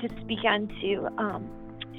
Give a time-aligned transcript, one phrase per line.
[0.00, 1.50] Just began to um,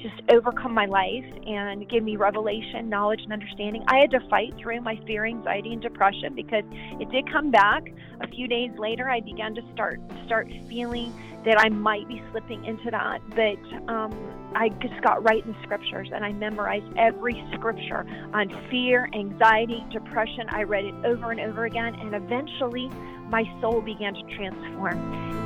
[0.02, 3.84] just overcome my life and give me revelation, knowledge, and understanding.
[3.88, 6.64] I had to fight through my fear, anxiety, and depression because
[7.00, 7.92] it did come back.
[8.20, 11.12] A few days later, I began to start start feeling
[11.44, 13.20] that I might be slipping into that.
[13.30, 14.12] But um,
[14.54, 20.46] I just got right in scriptures and I memorized every scripture on fear, anxiety, depression.
[20.50, 22.88] I read it over and over again, and eventually,
[23.28, 25.39] my soul began to transform.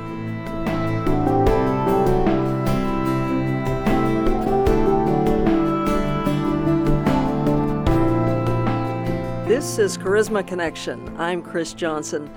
[9.55, 11.15] This is Charisma Connection.
[11.17, 12.29] I'm Chris Johnson.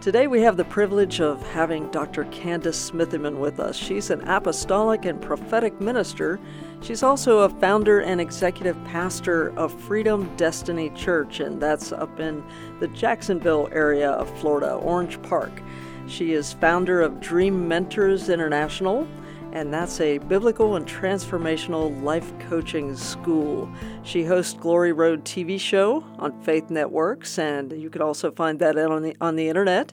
[0.00, 2.26] Today we have the privilege of having Dr.
[2.26, 3.74] Candice Smithyman with us.
[3.74, 6.38] She's an apostolic and prophetic minister.
[6.80, 12.40] She's also a founder and executive pastor of Freedom Destiny Church, and that's up in
[12.78, 15.60] the Jacksonville area of Florida, Orange Park.
[16.06, 19.08] She is founder of Dream Mentors International,
[19.52, 23.68] and that's a biblical and transformational life coaching school.
[24.02, 28.78] She hosts Glory Road TV show on Faith Networks, and you can also find that
[28.78, 29.92] on the on the internet.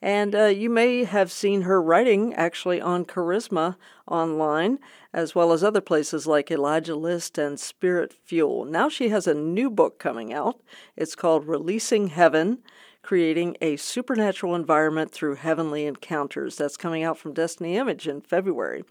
[0.00, 3.76] And uh, you may have seen her writing actually on Charisma
[4.08, 4.80] online,
[5.12, 8.64] as well as other places like Elijah List and Spirit Fuel.
[8.64, 10.60] Now she has a new book coming out.
[10.96, 12.58] It's called Releasing Heaven
[13.02, 16.56] creating a supernatural environment through heavenly encounters.
[16.56, 18.84] That's coming out from Destiny Image in February.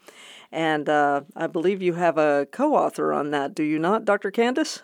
[0.52, 4.32] And uh, I believe you have a co author on that, do you not, Dr.
[4.32, 4.82] Candice?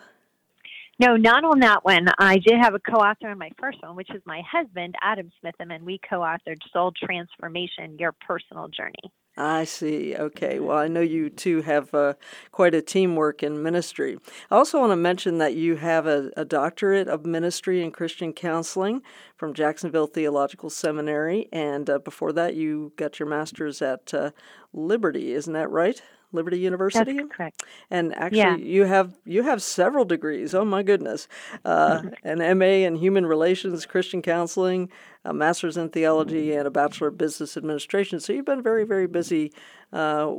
[1.00, 2.08] No, not on that one.
[2.18, 5.76] I did have a co-author on my first one, which is my husband, Adam Smithyman,
[5.76, 9.12] and we co-authored Soul Transformation: Your Personal Journey.
[9.40, 10.16] I see.
[10.16, 10.58] Okay.
[10.58, 12.14] Well, I know you two have uh,
[12.50, 14.18] quite a teamwork in ministry.
[14.50, 18.32] I also want to mention that you have a, a, doctorate of ministry and Christian
[18.32, 19.00] counseling
[19.36, 24.32] from Jacksonville Theological Seminary, and uh, before that, you got your master's at uh,
[24.72, 25.32] Liberty.
[25.32, 26.02] Isn't that right?
[26.32, 27.14] Liberty University.
[27.14, 27.62] That's correct.
[27.90, 28.56] And actually, yeah.
[28.56, 30.54] you have you have several degrees.
[30.54, 31.28] Oh my goodness,
[31.64, 34.90] uh, an MA in Human Relations, Christian Counseling,
[35.24, 38.20] a Master's in Theology, and a Bachelor of Business Administration.
[38.20, 39.52] So you've been very very busy
[39.92, 40.32] uh,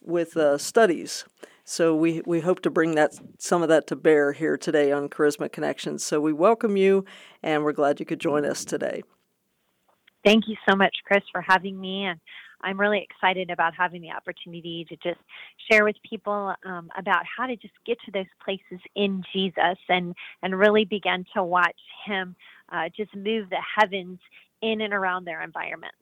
[0.00, 1.24] with uh, studies.
[1.64, 5.08] So we, we hope to bring that some of that to bear here today on
[5.08, 6.02] Charisma Connections.
[6.02, 7.04] So we welcome you,
[7.40, 9.02] and we're glad you could join us today.
[10.24, 12.04] Thank you so much, Chris, for having me.
[12.04, 12.20] And
[12.62, 15.20] I'm really excited about having the opportunity to just
[15.70, 20.14] share with people um, about how to just get to those places in Jesus and,
[20.42, 22.36] and really begin to watch Him
[22.72, 24.18] uh, just move the heavens
[24.62, 25.96] in and around their environments.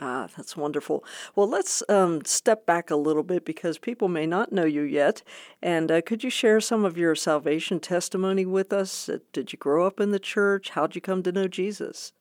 [0.00, 1.04] Ah, that's wonderful.
[1.34, 5.22] Well, let's um, step back a little bit because people may not know you yet.
[5.62, 9.08] And uh, could you share some of your salvation testimony with us?
[9.32, 10.70] Did you grow up in the church?
[10.70, 12.12] How'd you come to know Jesus?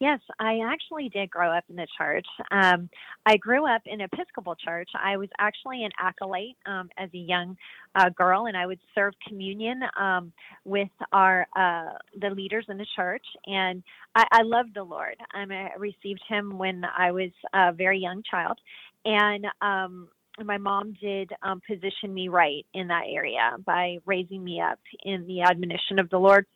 [0.00, 2.26] Yes, I actually did grow up in the church.
[2.52, 2.88] Um,
[3.26, 4.88] I grew up in Episcopal church.
[4.94, 7.56] I was actually an acolyte um, as a young
[7.96, 10.32] uh, girl, and I would serve communion um,
[10.64, 13.24] with our uh, the leaders in the church.
[13.46, 13.82] And
[14.14, 15.16] I, I loved the Lord.
[15.34, 18.58] Um, I received Him when I was a very young child,
[19.04, 20.08] and um,
[20.44, 25.26] my mom did um, position me right in that area by raising me up in
[25.26, 26.46] the admonition of the Lord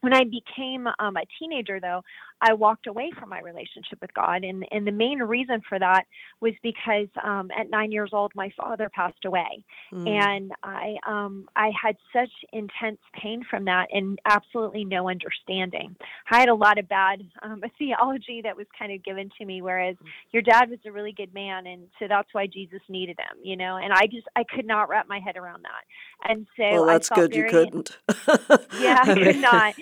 [0.00, 2.02] when I became um, a teenager, though,
[2.40, 6.04] I walked away from my relationship with God, and and the main reason for that
[6.40, 10.08] was because um, at nine years old, my father passed away, mm.
[10.08, 15.96] and I um, I had such intense pain from that, and absolutely no understanding.
[16.30, 19.62] I had a lot of bad um, theology that was kind of given to me,
[19.62, 20.06] whereas mm.
[20.30, 23.56] your dad was a really good man, and so that's why Jesus needed him, you
[23.56, 23.76] know.
[23.76, 27.08] And I just I could not wrap my head around that, and so well, that's
[27.08, 27.34] good.
[27.34, 27.98] you couldn't.
[28.78, 29.74] yeah, I could not.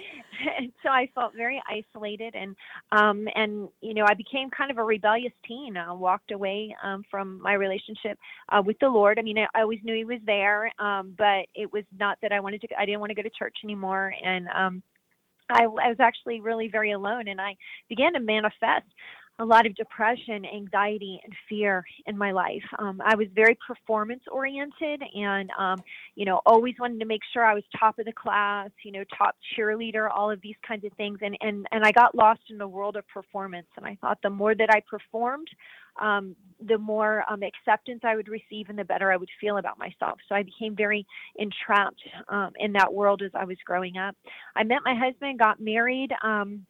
[0.57, 2.57] And so I felt very isolated, and
[2.93, 5.77] um, and you know I became kind of a rebellious teen.
[5.77, 8.19] I walked away um, from my relationship
[8.51, 9.19] uh, with the Lord.
[9.19, 12.33] I mean, I, I always knew He was there, um, but it was not that
[12.33, 12.69] I wanted to.
[12.79, 14.83] I didn't want to go to church anymore, and um,
[15.49, 17.57] I, I was actually really very alone, and I
[17.89, 18.87] began to manifest
[19.39, 22.63] a lot of depression, anxiety, and fear in my life.
[22.79, 25.83] Um, I was very performance oriented and, um,
[26.15, 29.05] you know, always wanted to make sure I was top of the class, you know,
[29.17, 31.19] top cheerleader, all of these kinds of things.
[31.21, 33.67] And, and, and I got lost in the world of performance.
[33.77, 35.49] And I thought the more that I performed,
[36.01, 36.35] um,
[36.67, 40.19] the more um, acceptance I would receive and the better I would feel about myself.
[40.29, 41.07] So I became very
[41.37, 44.17] entrapped um, in that world as I was growing up.
[44.55, 46.13] I met my husband, got married.
[46.23, 46.65] Um,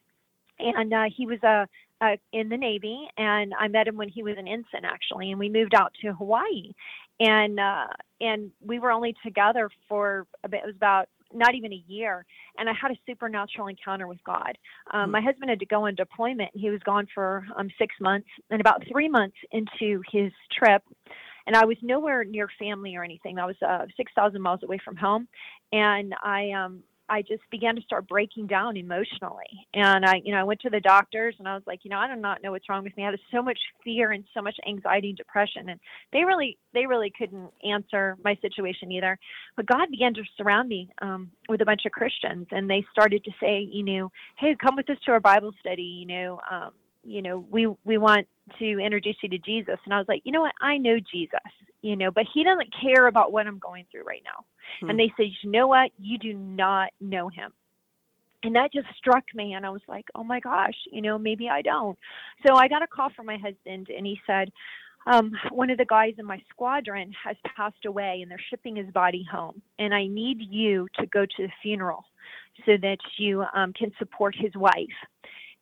[0.58, 1.68] and uh, he was a
[2.00, 5.38] uh, in the Navy, and I met him when he was an ensign actually, and
[5.38, 6.72] we moved out to Hawaii,
[7.20, 7.86] and uh,
[8.20, 12.24] and we were only together for a bit, it was about not even a year,
[12.58, 14.56] and I had a supernatural encounter with God.
[14.92, 15.12] Um, Hmm.
[15.12, 16.50] My husband had to go on deployment.
[16.52, 20.82] and He was gone for um, six months, and about three months into his trip,
[21.46, 23.38] and I was nowhere near family or anything.
[23.38, 25.28] I was uh, six thousand miles away from home,
[25.72, 29.66] and I um, I just began to start breaking down emotionally.
[29.74, 31.98] And I, you know, I went to the doctors and I was like, you know,
[31.98, 33.04] I do not know what's wrong with me.
[33.04, 35.68] I had so much fear and so much anxiety and depression.
[35.68, 35.80] And
[36.12, 39.18] they really, they really couldn't answer my situation either.
[39.56, 43.24] But God began to surround me um, with a bunch of Christians and they started
[43.24, 45.82] to say, you know, hey, come with us to our Bible study.
[45.82, 46.70] You know, um,
[47.06, 48.26] you know, we, we want
[48.58, 49.78] to introduce you to Jesus.
[49.84, 50.54] And I was like, you know what?
[50.60, 51.40] I know Jesus,
[51.82, 54.44] you know, but he doesn't care about what I'm going through right now.
[54.80, 54.90] Hmm.
[54.90, 55.90] And they said, you know what?
[55.98, 57.52] You do not know him.
[58.42, 59.54] And that just struck me.
[59.54, 61.98] And I was like, oh my gosh, you know, maybe I don't.
[62.46, 64.52] So I got a call from my husband and he said,
[65.06, 68.90] um, one of the guys in my squadron has passed away and they're shipping his
[68.92, 69.62] body home.
[69.78, 72.04] And I need you to go to the funeral
[72.64, 74.74] so that you um, can support his wife.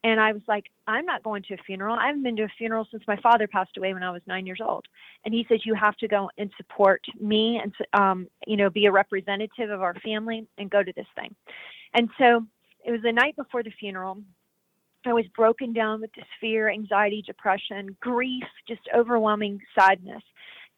[0.04, 1.96] And I was like, I'm not going to a funeral.
[1.98, 4.44] I haven't been to a funeral since my father passed away when I was nine
[4.44, 4.84] years old.
[5.24, 8.84] And he says, You have to go and support me and, um, you know, be
[8.84, 11.34] a representative of our family and go to this thing.
[11.94, 12.44] And so
[12.84, 14.18] it was the night before the funeral.
[15.06, 20.22] I was broken down with this fear, anxiety, depression, grief, just overwhelming sadness.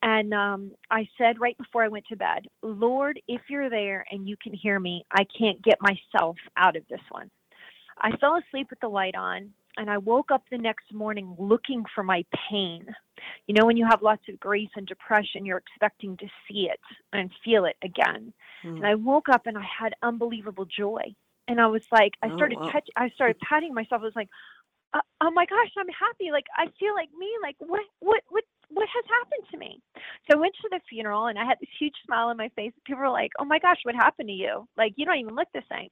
[0.02, 4.28] And um, I said right before I went to bed, Lord, if you're there and
[4.28, 7.31] you can hear me, I can't get myself out of this one.
[8.01, 11.85] I fell asleep with the light on and I woke up the next morning looking
[11.95, 12.87] for my pain.
[13.47, 16.81] You know, when you have lots of grief and depression, you're expecting to see it
[17.13, 18.33] and feel it again.
[18.63, 18.77] Hmm.
[18.77, 21.15] And I woke up and I had unbelievable joy.
[21.49, 22.71] And I was like, I Oh, started wow.
[22.73, 24.03] touch, I started patting myself.
[24.03, 24.29] I was like,
[24.95, 26.31] uh, oh my gosh, I'm happy.
[26.33, 27.29] Like I feel like me.
[27.43, 29.81] Like what, what, what, what has happened to me?
[30.31, 32.73] So I went to the funeral and I had this huge smile on my face.
[32.85, 34.67] People were like, oh my gosh, what happened to you?
[34.77, 35.89] Like you don't even look the same.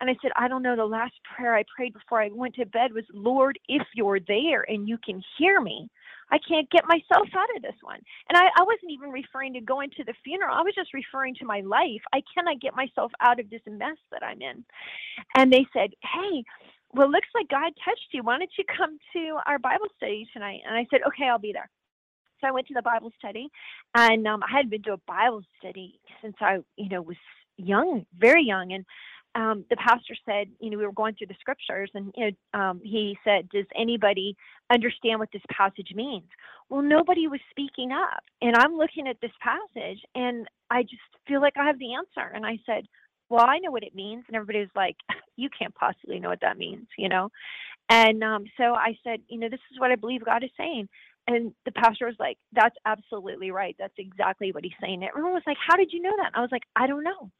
[0.00, 0.76] And I said, I don't know.
[0.76, 4.64] The last prayer I prayed before I went to bed was, Lord, if you're there
[4.68, 5.88] and you can hear me,
[6.30, 8.00] I can't get myself out of this one.
[8.28, 10.56] And I, I wasn't even referring to going to the funeral.
[10.56, 12.02] I was just referring to my life.
[12.12, 14.64] I cannot get myself out of this mess that I'm in.
[15.36, 16.42] And they said, Hey,
[16.92, 18.22] well, it looks like God touched you.
[18.22, 20.60] Why don't you come to our Bible study tonight?
[20.66, 21.70] And I said, Okay, I'll be there.
[22.40, 23.48] So I went to the Bible study,
[23.94, 27.16] and um, I hadn't been to a Bible study since I, you know, was
[27.56, 28.72] young, very young.
[28.72, 28.84] And
[29.36, 32.60] um, the pastor said, you know, we were going through the scriptures, and you know,
[32.60, 34.34] um, he said, "Does anybody
[34.72, 36.28] understand what this passage means?"
[36.70, 41.42] Well, nobody was speaking up, and I'm looking at this passage, and I just feel
[41.42, 42.32] like I have the answer.
[42.34, 42.86] And I said,
[43.28, 44.96] "Well, I know what it means," and everybody was like,
[45.36, 47.28] "You can't possibly know what that means," you know.
[47.90, 50.88] And um, so I said, "You know, this is what I believe God is saying."
[51.26, 53.76] And the pastor was like, "That's absolutely right.
[53.78, 56.52] That's exactly what he's saying." Everyone was like, "How did you know that?" I was
[56.52, 57.30] like, "I don't know."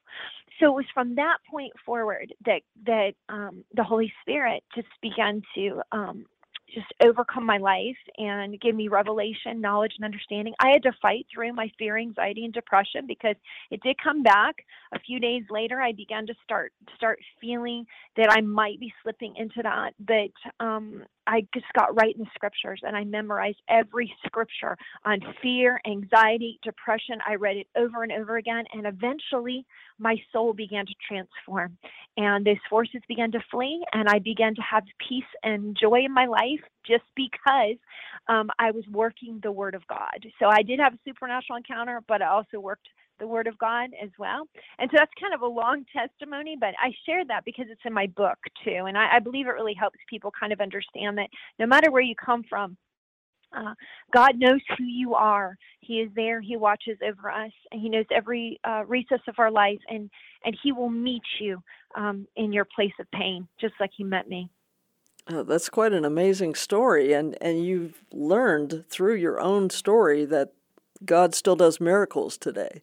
[0.60, 5.42] So it was from that point forward that that um, the Holy Spirit just began
[5.54, 6.26] to um,
[6.72, 10.54] just overcome my life and give me revelation, knowledge, and understanding.
[10.60, 13.36] I had to fight through my fear, anxiety, and depression because
[13.70, 14.56] it did come back.
[14.94, 17.86] A few days later, I began to start start feeling
[18.16, 22.30] that I might be slipping into that, but um, I just got right in the
[22.34, 27.18] scriptures and I memorized every scripture on fear, anxiety, depression.
[27.26, 29.64] I read it over and over again, and eventually
[29.98, 31.76] my soul began to transform.
[32.16, 36.12] And those forces began to flee, and I began to have peace and joy in
[36.12, 37.76] my life just because
[38.28, 40.26] um, I was working the Word of God.
[40.38, 43.90] So I did have a supernatural encounter, but I also worked the Word of God
[44.02, 44.48] as well.
[44.78, 47.92] And so that's kind of a long testimony, but I shared that because it's in
[47.92, 48.84] my book too.
[48.86, 52.02] And I, I believe it really helps people kind of understand that no matter where
[52.02, 52.76] you come from,
[53.56, 53.74] uh,
[54.12, 55.56] God knows who you are.
[55.80, 56.40] He is there.
[56.40, 60.10] He watches over us, and He knows every uh, recess of our life, and
[60.44, 61.62] and He will meet you
[61.94, 64.50] um, in your place of pain, just like He met me.
[65.28, 70.52] Oh, that's quite an amazing story, and and you've learned through your own story that
[71.04, 72.82] God still does miracles today.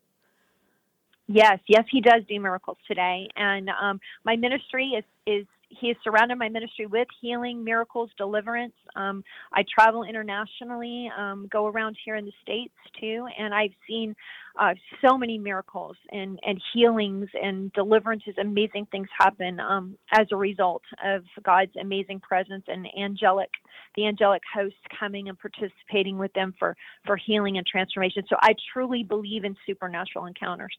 [1.28, 5.48] Yes, yes, He does do miracles today, and um, my ministry is is
[5.80, 8.74] he has surrounded my ministry with healing, miracles, deliverance.
[8.96, 14.16] Um, I travel internationally, um, go around here in the States too, and I've seen
[14.60, 18.36] uh, so many miracles and, and healings and deliverances.
[18.40, 23.50] Amazing things happen um, as a result of God's amazing presence and angelic,
[23.96, 26.76] the angelic hosts coming and participating with them for,
[27.06, 28.24] for healing and transformation.
[28.30, 30.76] So I truly believe in supernatural encounters.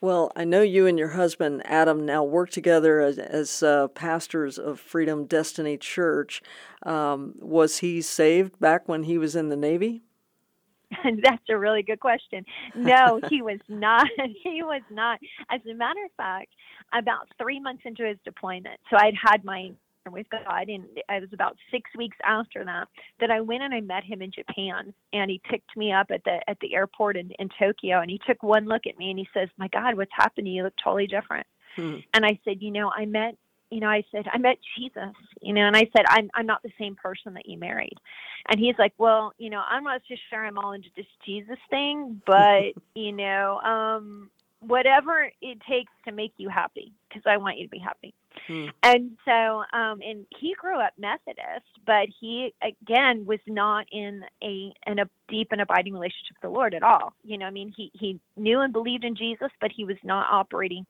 [0.00, 4.58] Well, I know you and your husband Adam now work together as, as uh, pastors
[4.58, 6.42] of Freedom Destiny Church.
[6.84, 10.02] Um, was he saved back when he was in the Navy?
[11.22, 12.44] That's a really good question.
[12.74, 14.06] No, he was not.
[14.42, 15.18] He was not.
[15.50, 16.48] As a matter of fact,
[16.92, 19.72] about three months into his deployment, so I'd had my
[20.10, 22.88] with God, and it was about six weeks after that
[23.20, 26.24] that I went and I met him in Japan, and he picked me up at
[26.24, 29.18] the at the airport in, in Tokyo, and he took one look at me and
[29.18, 30.48] he says, "My God, what's happened?
[30.48, 31.46] You look totally different."
[31.76, 31.96] Hmm.
[32.12, 33.36] And I said, "You know, I met
[33.70, 36.62] you know, I said, I met Jesus, you know, and I said, I'm, I'm not
[36.62, 37.96] the same person that you married.
[38.48, 41.58] And he's like, well, you know, I'm not just sure I'm all into this Jesus
[41.70, 44.30] thing, but, you know, um,
[44.60, 48.14] whatever it takes to make you happy, because I want you to be happy.
[48.46, 48.66] Hmm.
[48.82, 54.72] And so, um, and he grew up Methodist, but he again was not in a
[54.86, 57.14] in a deep and abiding relationship with the Lord at all.
[57.22, 60.26] You know, I mean, he he knew and believed in Jesus, but he was not
[60.30, 60.84] operating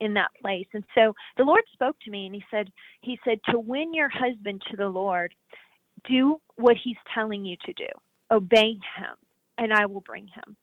[0.00, 0.66] in that place.
[0.74, 4.08] And so the Lord spoke to me and he said, He said, to win your
[4.08, 5.34] husband to the Lord,
[6.08, 7.88] do what he's telling you to do.
[8.30, 9.16] Obey him,
[9.56, 10.56] and I will bring him.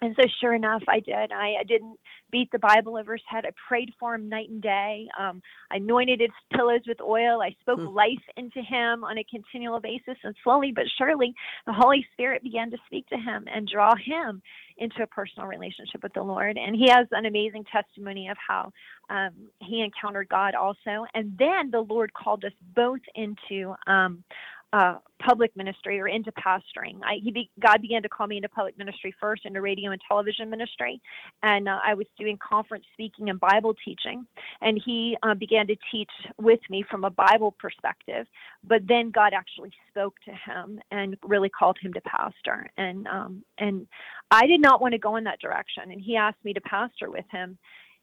[0.00, 1.32] And so, sure enough, I did.
[1.32, 1.98] I, I didn't
[2.30, 3.44] beat the Bible over his head.
[3.44, 5.08] I prayed for him night and day.
[5.18, 7.42] Um, I anointed his pillows with oil.
[7.42, 7.86] I spoke hmm.
[7.86, 10.16] life into him on a continual basis.
[10.22, 11.34] And slowly but surely,
[11.66, 14.42] the Holy Spirit began to speak to him and draw him
[14.76, 16.56] into a personal relationship with the Lord.
[16.56, 18.72] And he has an amazing testimony of how
[19.10, 21.06] um, he encountered God also.
[21.14, 24.22] And then the Lord called us both into um,
[24.72, 27.00] uh, public ministry or into pastoring.
[27.02, 30.00] I, he be, God began to call me into public ministry first, into radio and
[30.06, 31.00] television ministry,
[31.42, 34.26] and uh, I was doing conference speaking and Bible teaching.
[34.60, 38.26] And he uh, began to teach with me from a Bible perspective.
[38.62, 42.70] But then God actually spoke to him and really called him to pastor.
[42.76, 43.86] And um, and
[44.30, 47.10] I did not want to go in that direction, and he asked me to pastor
[47.10, 47.58] with him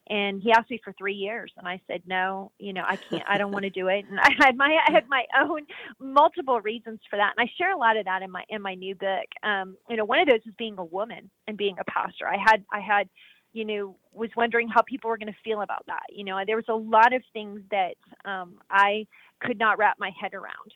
[0.08, 3.24] and he asked me for three years and i said no you know i can't
[3.28, 4.06] i don't want to do it.
[4.10, 5.62] And i had my i had my own
[6.00, 8.76] multiple reasons for that and i share a lot of that in my in my
[8.76, 9.26] new book.
[9.44, 12.28] Um you know one of those is being a woman and being a pastor.
[12.28, 13.10] I had i had
[13.54, 16.56] you know was wondering how people were going to feel about that you know there
[16.56, 17.96] was a lot of things that
[18.26, 19.06] um i
[19.42, 20.74] could not wrap my head around.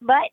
[0.00, 0.30] But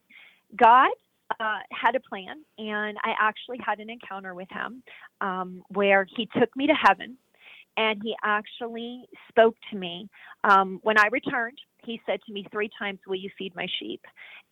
[0.56, 0.92] god
[1.40, 4.84] uh, had a plan, and I actually had an encounter with him
[5.22, 7.18] um, where he took me to heaven
[7.78, 10.10] and he actually spoke to me
[10.44, 14.02] um, when I returned he said to me three times, Will you feed my sheep?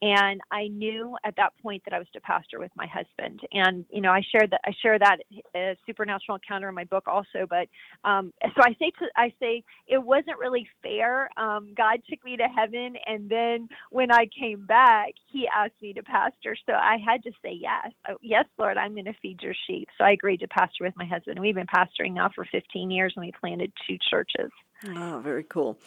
[0.02, 3.42] And I knew at that point that I was to pastor with my husband.
[3.52, 5.18] And, you know, I shared that I share that
[5.54, 7.46] uh, supernatural encounter in my book also.
[7.50, 7.68] But
[8.04, 11.30] um, so I say to I say it wasn't really fair.
[11.38, 15.94] Um, God took me to heaven and then when I came back, he asked me
[15.94, 16.56] to pastor.
[16.66, 17.92] So I had to say yes.
[18.10, 19.90] Oh, yes, Lord, I'm gonna feed your sheep.
[19.98, 21.38] So I agreed to pastor with my husband.
[21.38, 24.52] And we've been pastoring now for fifteen years and we planted two churches.
[24.88, 25.78] Oh, very cool.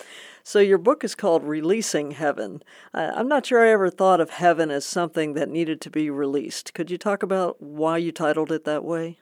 [0.42, 2.62] So, your book is called Releasing Heaven.
[2.92, 6.10] Uh, I'm not sure I ever thought of heaven as something that needed to be
[6.10, 6.74] released.
[6.74, 9.18] Could you talk about why you titled it that way?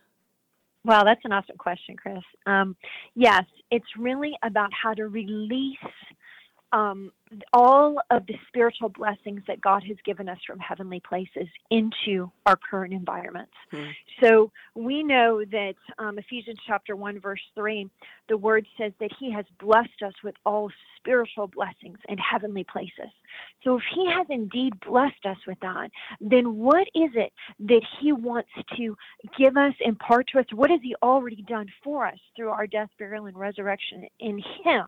[0.85, 2.23] Well, that's an awesome question, Chris.
[2.47, 2.75] Um,
[3.15, 5.77] yes, it's really about how to release
[6.73, 7.13] um,
[7.53, 12.57] all of the spiritual blessings that God has given us from heavenly places into our
[12.57, 13.53] current environments.
[13.71, 13.91] Hmm.
[14.23, 17.89] So we know that um, Ephesians chapter 1, verse 3,
[18.29, 23.11] the word says that He has blessed us with all spiritual blessings in heavenly places.
[23.65, 28.13] So if He has indeed blessed us with that, then what is it that He
[28.13, 28.97] wants to
[29.39, 30.47] give us, impart to us?
[30.53, 34.87] What has He already done for us through our death, burial, and resurrection in Him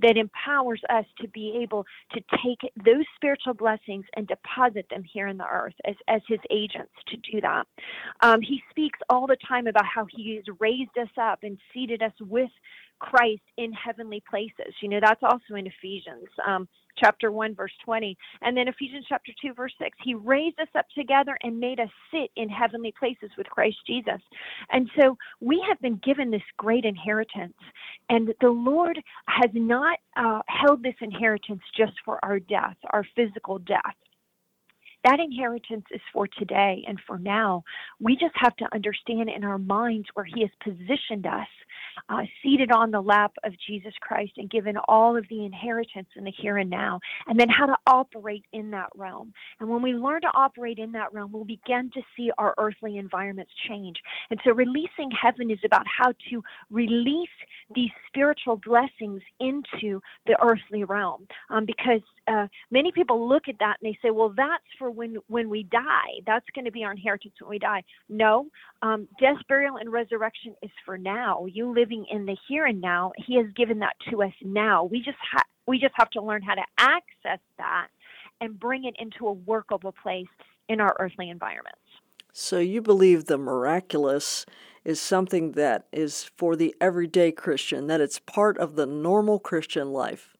[0.00, 1.77] that empowers us to be able
[2.12, 6.40] to take those spiritual blessings and deposit them here in the earth as, as His
[6.50, 7.66] agents to do that?
[8.22, 12.02] Um, he speaks all the time about how He has raised us up and seated
[12.02, 12.50] us with
[12.98, 14.74] Christ in heavenly places.
[14.82, 16.68] You know, that's also in Ephesians um,
[17.00, 18.16] chapter 1, verse 20.
[18.42, 19.96] And then Ephesians chapter 2, verse 6.
[20.02, 24.20] He raised us up together and made us sit in heavenly places with Christ Jesus.
[24.70, 27.54] And so we have been given this great inheritance.
[28.08, 33.58] And the Lord has not uh, held this inheritance just for our death, our physical
[33.58, 33.94] death.
[35.04, 37.62] That inheritance is for today and for now.
[38.00, 41.46] We just have to understand in our minds where He has positioned us,
[42.08, 46.24] uh, seated on the lap of Jesus Christ, and given all of the inheritance in
[46.24, 49.32] the here and now, and then how to operate in that realm.
[49.60, 52.98] And when we learn to operate in that realm, we'll begin to see our earthly
[52.98, 53.96] environments change.
[54.30, 57.28] And so, releasing heaven is about how to release
[57.74, 61.26] these spiritual blessings into the earthly realm.
[61.50, 65.16] Um, because uh, many people look at that and they say, well, that's for when,
[65.28, 66.20] when we die.
[66.26, 67.82] That's going to be our inheritance when we die.
[68.08, 68.46] No,
[68.82, 71.46] um, death, burial, and resurrection is for now.
[71.46, 73.12] You living in the here and now.
[73.16, 74.84] He has given that to us now.
[74.84, 77.88] We just ha- we just have to learn how to access that
[78.40, 80.26] and bring it into a workable place
[80.68, 81.78] in our earthly environments.
[82.32, 84.46] So you believe the miraculous
[84.84, 89.92] is something that is for the everyday Christian, that it's part of the normal Christian
[89.92, 90.36] life.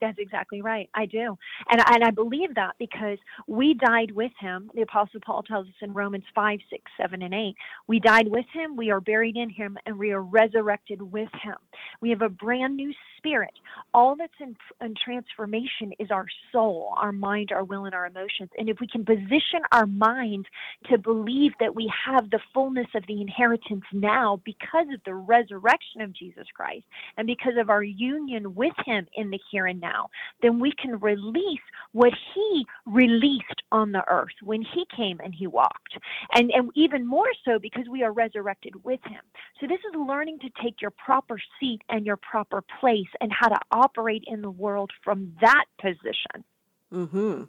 [0.00, 0.88] That's exactly right.
[0.94, 1.36] I do.
[1.70, 4.70] And, and I believe that because we died with him.
[4.74, 7.54] The Apostle Paul tells us in Romans 5, 6, 7, and 8.
[7.86, 11.56] We died with him, we are buried in him, and we are resurrected with him.
[12.00, 13.52] We have a brand new spirit.
[13.92, 18.50] All that's in, in transformation is our soul, our mind, our will, and our emotions.
[18.58, 20.46] And if we can position our minds
[20.90, 26.00] to believe that we have the fullness of the inheritance now because of the resurrection
[26.00, 26.84] of Jesus Christ
[27.16, 30.08] and because of our union with him in the here and now,
[30.42, 31.60] then we can release
[31.92, 35.98] what he released on the earth when he came and he walked.
[36.34, 39.20] And, and even more so because we are resurrected with him.
[39.60, 43.48] So this is learning to take your proper seat and your proper place and how
[43.48, 46.44] to operate in the world from that position.
[46.92, 47.44] Mm-hmm.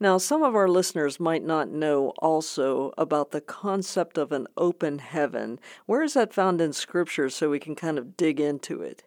[0.00, 4.98] Now, some of our listeners might not know also about the concept of an open
[4.98, 5.60] heaven.
[5.86, 9.04] Where is that found in Scripture so we can kind of dig into it?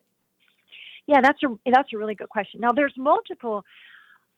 [1.05, 2.59] Yeah, that's a that's a really good question.
[2.59, 3.63] Now, there's multiple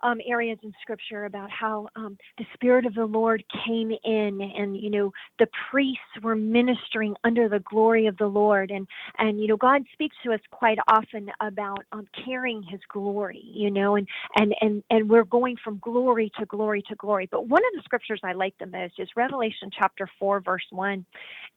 [0.04, 4.78] um, areas in scripture about how um, the spirit of the lord came in and
[4.78, 8.72] you know the priests were ministering under the glory of the lord.
[8.72, 8.88] And
[9.18, 13.72] and you know god speaks to us quite often about um, carrying his glory you
[13.72, 17.28] know and and and and we're going from glory to glory to glory.
[17.32, 21.06] But one of the scriptures i like the most is revelation chapter 4 verse 1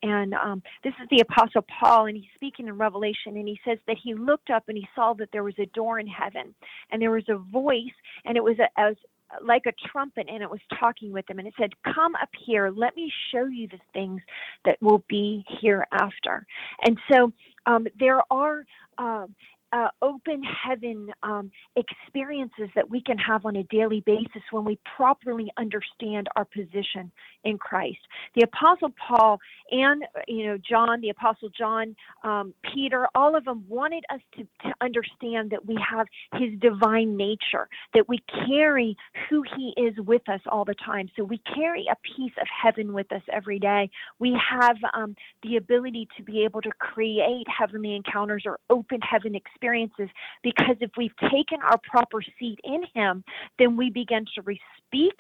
[0.03, 3.79] and um, this is the apostle paul and he's speaking in revelation and he says
[3.87, 6.55] that he looked up and he saw that there was a door in heaven
[6.91, 7.79] and there was a voice
[8.25, 8.97] and it was as
[9.43, 12.71] like a trumpet and it was talking with them and it said come up here.
[12.75, 14.21] Let me show you the things
[14.65, 16.47] that will be hereafter.
[16.87, 17.33] And so
[17.67, 18.65] um, there are
[18.99, 19.27] uh,
[19.73, 24.79] uh, open heaven um, experiences that we can have on a daily basis when we
[24.97, 27.11] properly understand our position
[27.45, 27.99] in Christ.
[28.35, 29.39] The Apostle Paul
[29.71, 34.45] and you know John, the Apostle John, um, Peter, all of them wanted us to,
[34.69, 38.97] to understand that we have His divine nature, that we carry
[39.31, 41.09] who He is with us all the time.
[41.17, 43.91] So we carry a piece of heaven with us every day.
[44.19, 49.35] We have um, the ability to be able to create heavenly encounters or open heaven
[49.35, 50.09] experiences experiences
[50.43, 53.25] because if we've taken our proper seat in Him,
[53.59, 54.43] then we begin to
[54.87, 55.19] speak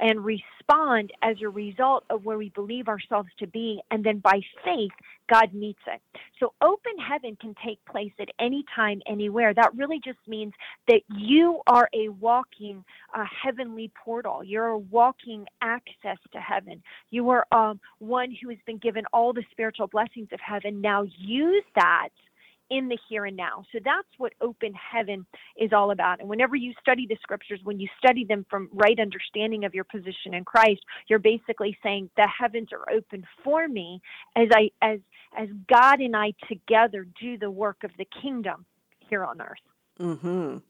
[0.00, 3.80] and respond as a result of where we believe ourselves to be.
[3.90, 4.92] And then by faith,
[5.30, 6.00] God meets it.
[6.40, 9.54] So open heaven can take place at any time, anywhere.
[9.54, 10.52] That really just means
[10.88, 14.42] that you are a walking uh, heavenly portal.
[14.42, 16.82] You're a walking access to heaven.
[17.10, 20.80] You are um, one who has been given all the spiritual blessings of heaven.
[20.80, 22.08] Now use that
[22.72, 23.64] in the here and now.
[23.70, 26.20] So that's what open heaven is all about.
[26.20, 29.84] And whenever you study the scriptures, when you study them from right understanding of your
[29.84, 34.00] position in Christ, you're basically saying the heavens are open for me
[34.36, 35.00] as I as
[35.36, 38.64] as God and I together do the work of the kingdom
[39.08, 39.58] here on earth.
[39.98, 40.62] Mhm.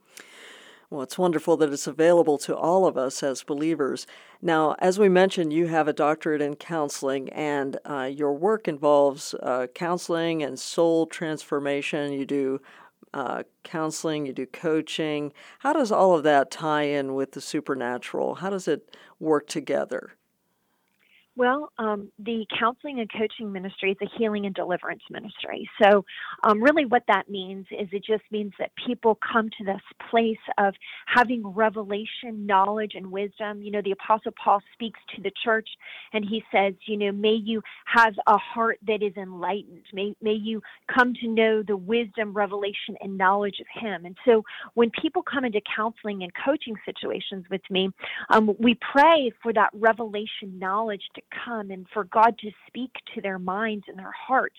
[0.93, 4.07] Well, it's wonderful that it's available to all of us as believers.
[4.43, 9.33] Now, as we mentioned, you have a doctorate in counseling, and uh, your work involves
[9.43, 12.13] uh, counseling and soul transformation.
[12.13, 12.61] You do
[13.15, 15.33] uh, counseling, you do coaching.
[15.61, 18.35] How does all of that tie in with the supernatural?
[18.35, 20.13] How does it work together?
[21.37, 25.69] Well, um, the counseling and coaching ministry is a healing and deliverance ministry.
[25.83, 26.05] So,
[26.45, 30.37] um, really, what that means is it just means that people come to this place
[30.59, 30.75] of
[31.07, 33.63] having revelation, knowledge, and wisdom.
[33.63, 35.69] You know, the Apostle Paul speaks to the church
[36.13, 39.85] and he says, you know, may you have a heart that is enlightened.
[39.95, 40.63] May, may you
[40.95, 44.05] come to know the wisdom, revelation, and knowledge of Him.
[44.05, 44.43] And so,
[44.75, 47.91] when people come into counseling and coaching situations with me,
[48.31, 53.21] um, we pray for that revelation knowledge to come and for God to speak to
[53.21, 54.57] their minds and their hearts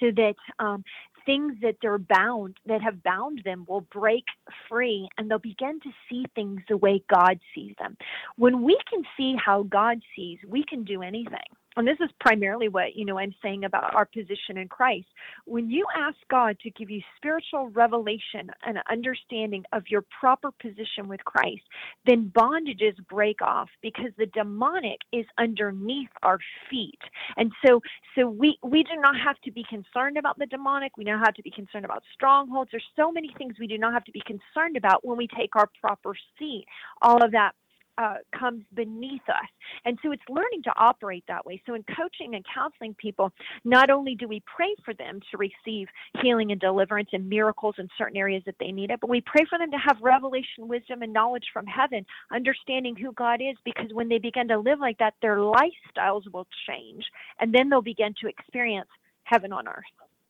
[0.00, 0.84] so that um,
[1.24, 4.24] things that they're bound, that have bound them, will break
[4.68, 7.96] free and they'll begin to see things the way God sees them.
[8.36, 12.68] When we can see how God sees, we can do anything and this is primarily
[12.68, 15.06] what you know i'm saying about our position in christ.
[15.44, 21.08] When you ask god to give you spiritual revelation and understanding of your proper position
[21.08, 21.62] with christ
[22.06, 26.38] then bondages break off because the demonic is underneath our
[26.70, 26.98] feet.
[27.36, 27.80] And so
[28.16, 30.96] so we we do not have to be concerned about the demonic.
[30.96, 32.70] We don't have to be concerned about strongholds.
[32.70, 35.56] There's so many things we do not have to be concerned about when we take
[35.56, 36.64] our proper seat.
[37.02, 37.52] All of that
[37.98, 39.48] uh, comes beneath us.
[39.84, 41.62] And so it's learning to operate that way.
[41.66, 43.32] So in coaching and counseling people,
[43.64, 45.88] not only do we pray for them to receive
[46.22, 49.44] healing and deliverance and miracles in certain areas that they need it, but we pray
[49.48, 53.90] for them to have revelation, wisdom, and knowledge from heaven, understanding who God is, because
[53.92, 57.04] when they begin to live like that, their lifestyles will change.
[57.40, 58.88] And then they'll begin to experience
[59.24, 59.84] heaven on earth.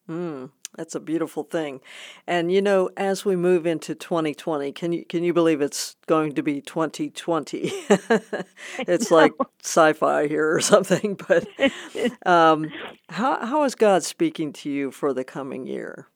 [0.09, 1.81] Mm, that's a beautiful thing.
[2.27, 6.35] And you know, as we move into 2020, can you can you believe it's going
[6.35, 7.59] to be 2020?
[8.79, 11.47] it's like sci-fi here or something, but
[12.27, 12.71] um,
[13.09, 16.07] how how is God speaking to you for the coming year?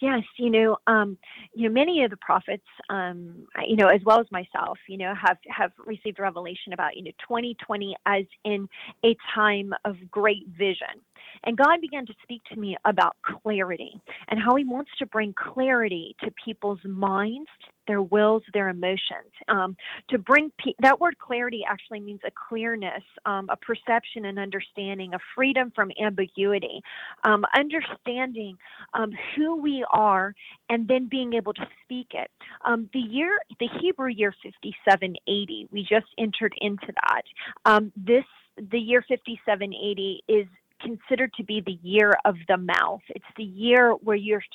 [0.00, 1.18] Yes, you know, um,
[1.54, 5.12] you know, many of the prophets, um, you know, as well as myself, you know,
[5.14, 8.66] have have received revelation about you know 2020 as in
[9.04, 11.04] a time of great vision.
[11.44, 15.34] And God began to speak to me about clarity and how He wants to bring
[15.34, 17.48] clarity to people's minds,
[17.86, 19.32] their wills, their emotions.
[19.48, 19.76] Um,
[20.10, 25.14] to bring pe- that word clarity actually means a clearness, um, a perception and understanding,
[25.14, 26.80] a freedom from ambiguity,
[27.24, 28.56] um, understanding
[28.94, 30.34] um, who we are,
[30.68, 32.30] and then being able to speak it.
[32.64, 37.22] Um, the year, the Hebrew year 5780, we just entered into that.
[37.64, 38.24] Um, this
[38.56, 40.46] the year 5780 is
[40.80, 43.02] considered to be the year of the mouth.
[43.08, 44.46] It's the year where you're to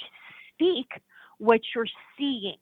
[0.53, 0.87] speak
[1.37, 2.57] what you're seeing.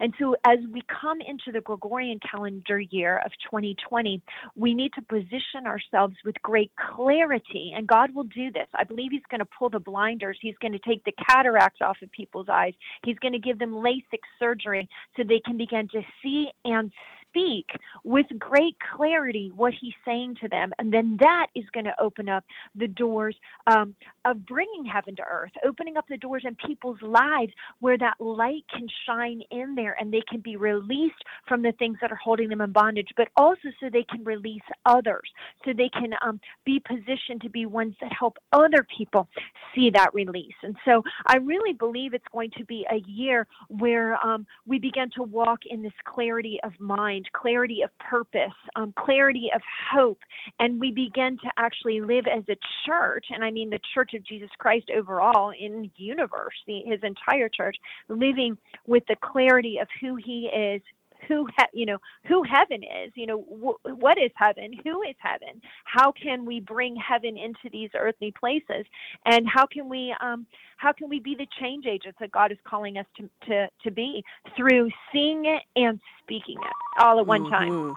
[0.00, 4.22] And so, as we come into the Gregorian calendar year of 2020,
[4.54, 7.72] we need to position ourselves with great clarity.
[7.76, 8.68] And God will do this.
[8.74, 11.96] I believe He's going to pull the blinders, He's going to take the cataracts off
[12.02, 12.74] of people's eyes,
[13.04, 16.92] He's going to give them LASIK surgery so they can begin to see and
[17.34, 17.66] speak
[18.04, 20.72] with great clarity what he's saying to them.
[20.78, 22.44] And then that is going to open up
[22.74, 23.94] the doors um,
[24.24, 28.64] of bringing heaven to earth, opening up the doors in people's lives where that light
[28.70, 31.14] can shine in there and they can be released
[31.48, 34.62] from the things that are holding them in bondage, but also so they can release
[34.86, 35.28] others,
[35.64, 39.28] so they can um, be positioned to be ones that help other people
[39.74, 40.54] see that release.
[40.62, 45.10] And so I really believe it's going to be a year where um, we begin
[45.16, 49.60] to walk in this clarity of mind clarity of purpose, um, clarity of
[49.92, 50.18] hope,
[50.58, 52.56] and we begin to actually live as a
[52.86, 57.00] church, and I mean the Church of Jesus Christ overall in the universe, the, his
[57.02, 57.76] entire church,
[58.08, 58.56] living
[58.86, 60.82] with the clarity of who he is,
[61.28, 64.72] who he, you know who heaven is you know wh- what is heaven?
[64.84, 65.60] Who is heaven?
[65.84, 68.86] How can we bring heaven into these earthly places?
[69.26, 72.58] And how can we um how can we be the change agents that god is
[72.64, 74.24] calling us to to, to be?
[74.56, 77.52] Through seeing it and speaking it all at one mm-hmm.
[77.52, 77.96] time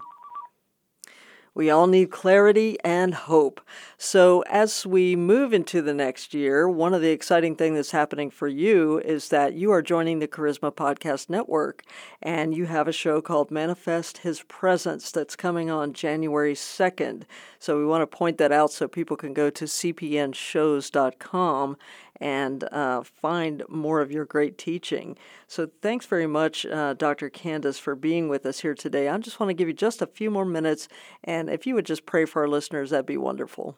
[1.58, 3.60] we all need clarity and hope.
[3.96, 8.30] So, as we move into the next year, one of the exciting things that's happening
[8.30, 11.82] for you is that you are joining the Charisma Podcast Network
[12.22, 17.24] and you have a show called Manifest His Presence that's coming on January 2nd.
[17.58, 21.76] So, we want to point that out so people can go to cpnshows.com
[22.20, 25.16] and uh, find more of your great teaching.
[25.46, 27.30] So, thanks very much, uh, Dr.
[27.30, 29.08] Candice, for being with us here today.
[29.08, 30.88] I just want to give you just a few more minutes,
[31.24, 33.76] and if you would just pray for our listeners, that'd be wonderful.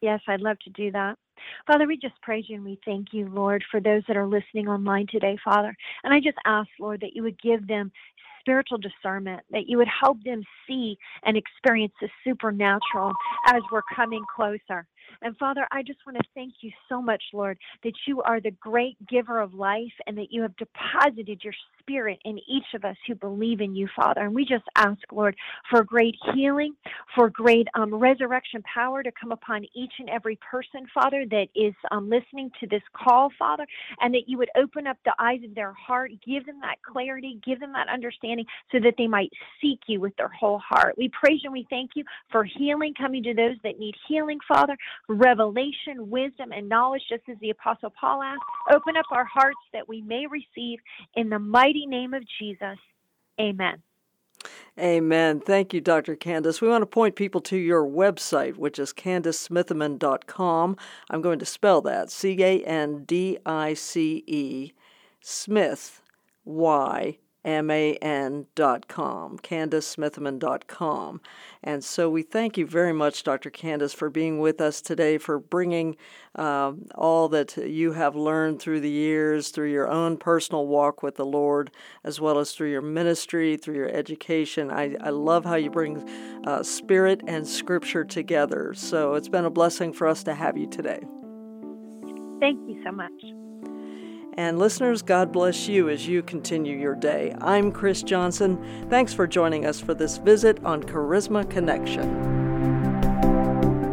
[0.00, 1.16] Yes, I'd love to do that.
[1.66, 4.68] Father, we just praise you and we thank you, Lord, for those that are listening
[4.68, 5.74] online today, Father.
[6.04, 7.92] And I just ask, Lord, that you would give them
[8.40, 13.12] spiritual discernment, that you would help them see and experience the supernatural
[13.48, 14.86] as we're coming closer.
[15.22, 18.50] And Father, I just want to thank you so much, Lord, that you are the
[18.52, 22.96] great giver of life and that you have deposited your spirit in each of us
[23.06, 24.22] who believe in you, Father.
[24.22, 25.36] And we just ask, Lord,
[25.70, 26.74] for great healing,
[27.14, 31.74] for great um, resurrection power to come upon each and every person, Father, that is
[31.90, 33.66] um, listening to this call, Father,
[34.00, 37.40] and that you would open up the eyes of their heart, give them that clarity,
[37.44, 40.94] give them that understanding so that they might seek you with their whole heart.
[40.96, 44.38] We praise you and we thank you for healing coming to those that need healing,
[44.46, 44.76] Father,
[45.08, 48.42] revelation, wisdom, and knowledge, just as the Apostle Paul asked.
[48.70, 50.78] Open up our hearts that we may receive
[51.14, 52.78] in the mighty name of Jesus.
[53.40, 53.82] Amen.
[54.78, 55.40] Amen.
[55.40, 56.16] Thank you, Dr.
[56.16, 56.60] Candice.
[56.60, 60.76] We want to point people to your website, which is candicesmithyman.com.
[61.10, 64.72] I'm going to spell that C A N D I C E
[65.20, 66.00] Smith
[66.44, 71.20] Y M-A-N.com, CandiceSmithyman.com.
[71.64, 73.50] And so we thank you very much, Dr.
[73.50, 75.96] Candice, for being with us today, for bringing
[76.36, 81.16] uh, all that you have learned through the years, through your own personal walk with
[81.16, 81.70] the Lord,
[82.04, 84.70] as well as through your ministry, through your education.
[84.70, 86.08] I, I love how you bring
[86.46, 88.74] uh, spirit and scripture together.
[88.74, 91.00] So it's been a blessing for us to have you today.
[92.40, 93.12] Thank you so much.
[94.34, 97.34] And listeners, God bless you as you continue your day.
[97.42, 98.86] I'm Chris Johnson.
[98.88, 102.32] Thanks for joining us for this visit on Charisma Connection.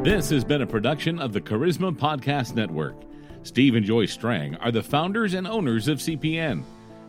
[0.01, 2.95] This has been a production of the Charisma Podcast Network.
[3.43, 6.63] Steve and Joy Strang are the founders and owners of CPN.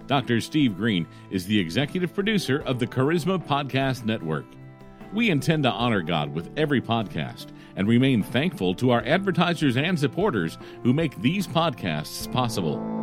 [0.09, 0.41] Dr.
[0.41, 4.47] Steve Greene is the executive producer of the Charisma Podcast Network.
[5.13, 9.99] We intend to honor God with every podcast and remain thankful to our advertisers and
[9.99, 13.00] supporters who make these podcasts possible.